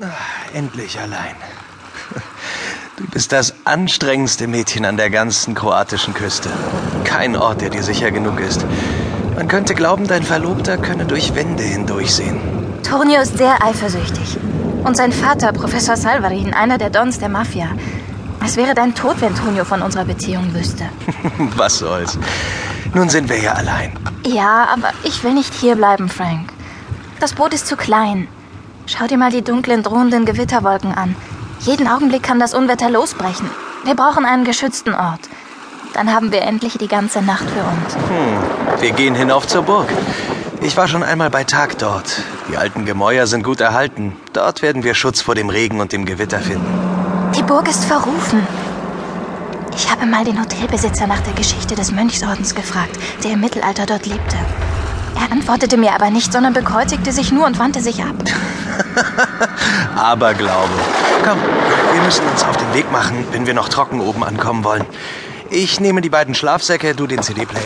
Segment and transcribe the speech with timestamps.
[0.00, 0.06] Ah,
[0.54, 1.36] endlich allein.
[2.96, 6.48] Du bist das anstrengendste Mädchen an der ganzen kroatischen Küste.
[7.04, 8.64] Kein Ort, der dir sicher genug ist.
[9.34, 12.40] Man könnte glauben, dein Verlobter könne durch Wände hindurchsehen.
[12.82, 14.38] Tonio ist sehr eifersüchtig.
[14.84, 17.68] Und sein Vater, Professor Salvarin, einer der Dons der Mafia.
[18.44, 20.84] Es wäre dein Tod, wenn Tonio von unserer Beziehung wüsste.
[21.56, 22.18] Was soll's.
[22.94, 23.92] Nun sind wir ja allein.
[24.26, 26.52] Ja, aber ich will nicht hierbleiben, Frank.
[27.20, 28.26] Das Boot ist zu klein.
[28.86, 31.14] Schau dir mal die dunklen, drohenden Gewitterwolken an.
[31.60, 33.48] Jeden Augenblick kann das Unwetter losbrechen.
[33.84, 35.20] Wir brauchen einen geschützten Ort.
[35.94, 37.94] Dann haben wir endlich die ganze Nacht für uns.
[37.94, 39.88] Hm, wir gehen hinauf zur Burg.
[40.60, 42.22] Ich war schon einmal bei Tag dort.
[42.50, 44.16] Die alten Gemäuer sind gut erhalten.
[44.32, 47.32] Dort werden wir Schutz vor dem Regen und dem Gewitter finden.
[47.36, 48.46] Die Burg ist verrufen.
[49.74, 54.06] Ich habe mal den Hotelbesitzer nach der Geschichte des Mönchsordens gefragt, der im Mittelalter dort
[54.06, 54.36] lebte.
[55.14, 58.14] Er antwortete mir aber nicht, sondern bekreuzigte sich nur und wandte sich ab.
[59.96, 60.72] Aberglaube.
[61.24, 61.38] Komm,
[61.92, 64.84] wir müssen uns auf den Weg machen, wenn wir noch trocken oben ankommen wollen.
[65.50, 67.62] Ich nehme die beiden Schlafsäcke, du den CD-Player.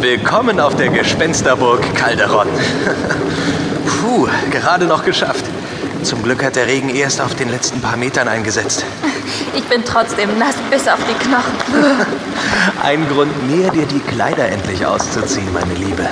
[0.00, 2.46] Willkommen auf der Gespensterburg Calderon.
[4.02, 5.44] Puh, gerade noch geschafft.
[6.02, 8.84] Zum Glück hat der Regen erst auf den letzten paar Metern eingesetzt.
[9.54, 12.06] Ich bin trotzdem nass bis auf die Knochen.
[12.82, 16.06] Ein Grund mehr, dir die Kleider endlich auszuziehen, meine Liebe.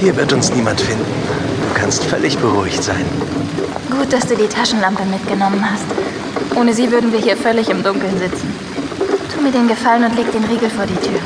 [0.00, 1.04] Hier wird uns niemand finden.
[1.04, 3.04] Du kannst völlig beruhigt sein.
[3.90, 5.84] Gut, dass du die Taschenlampe mitgenommen hast.
[6.56, 8.52] Ohne sie würden wir hier völlig im Dunkeln sitzen.
[9.34, 11.20] Tu mir den Gefallen und leg den Riegel vor die Tür.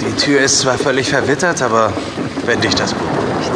[0.00, 1.92] Die Tür ist zwar völlig verwittert, aber
[2.44, 3.52] wenn dich das beruhigt.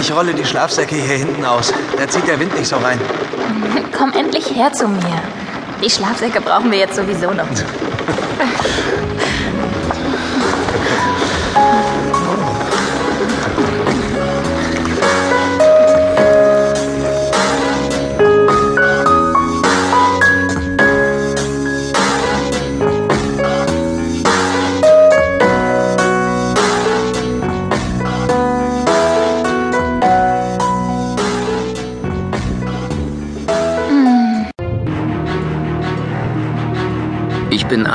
[0.00, 1.72] Ich rolle die Schlafsäcke hier hinten aus.
[1.96, 2.98] Da zieht der Wind nicht so rein.
[3.96, 5.22] Komm endlich her zu mir.
[5.82, 7.46] Die Schlafsäcke brauchen wir jetzt sowieso noch.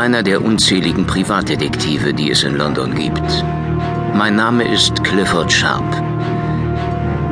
[0.03, 3.45] einer der unzähligen Privatdetektive, die es in London gibt.
[4.13, 5.85] Mein Name ist Clifford Sharp.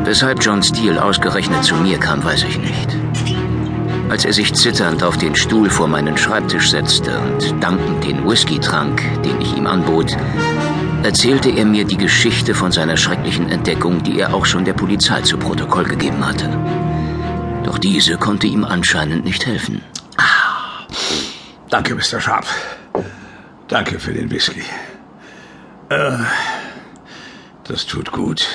[0.05, 2.97] Weshalb John Steele ausgerechnet zu mir kam, weiß ich nicht.
[4.07, 8.57] Als er sich zitternd auf den Stuhl vor meinen Schreibtisch setzte und dankend den Whisky
[8.57, 10.15] trank, den ich ihm anbot,
[11.03, 15.19] erzählte er mir die Geschichte von seiner schrecklichen Entdeckung, die er auch schon der Polizei
[15.23, 16.47] zu Protokoll gegeben hatte.
[17.65, 19.81] Doch diese konnte ihm anscheinend nicht helfen.
[21.71, 22.19] Danke, Mr.
[22.19, 22.45] Sharp.
[23.69, 24.61] Danke für den Whisky.
[25.87, 26.17] Äh,
[27.63, 28.45] das tut gut.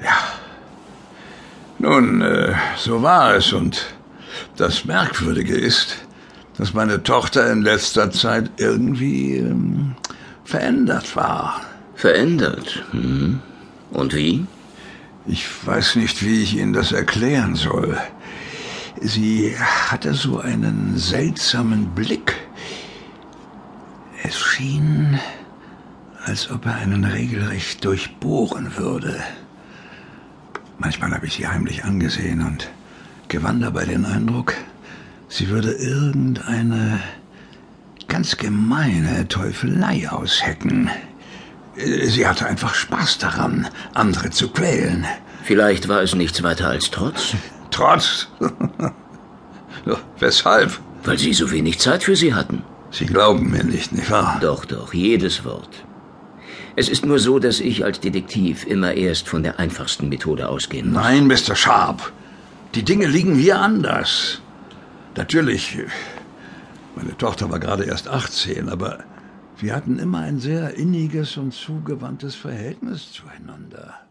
[0.00, 0.16] Ja.
[1.80, 3.84] Nun, äh, so war es und
[4.56, 5.96] das Merkwürdige ist,
[6.56, 9.96] dass meine Tochter in letzter Zeit irgendwie ähm,
[10.44, 11.62] verändert war.
[11.96, 12.84] Verändert?
[12.92, 13.40] Hm.
[13.90, 14.46] Und wie?
[15.26, 17.98] Ich weiß nicht, wie ich Ihnen das erklären soll.
[19.00, 22.36] Sie hatte so einen seltsamen Blick.
[24.22, 25.18] Es schien,
[26.24, 29.18] als ob er einen regelrecht durchbohren würde.
[30.78, 32.70] Manchmal habe ich sie heimlich angesehen und
[33.28, 34.54] gewann dabei den Eindruck,
[35.28, 37.00] sie würde irgendeine
[38.06, 40.90] ganz gemeine Teufelei aushecken.
[41.76, 45.06] Sie hatte einfach Spaß daran, andere zu quälen.
[45.42, 47.34] Vielleicht war es nichts weiter als Trotz?
[47.80, 48.28] Trotz?
[50.18, 50.78] Weshalb?
[51.02, 52.62] Weil Sie so wenig Zeit für Sie hatten.
[52.90, 54.36] Sie glauben mir nicht, nicht wahr?
[54.42, 55.70] Doch, doch, jedes Wort.
[56.76, 60.92] Es ist nur so, dass ich als Detektiv immer erst von der einfachsten Methode ausgehen
[60.92, 61.02] muss.
[61.02, 61.56] Nein, Mr.
[61.56, 62.12] Sharp.
[62.74, 64.42] Die Dinge liegen hier anders.
[65.16, 65.78] Natürlich,
[66.96, 68.98] meine Tochter war gerade erst 18, aber
[69.56, 74.09] wir hatten immer ein sehr inniges und zugewandtes Verhältnis zueinander.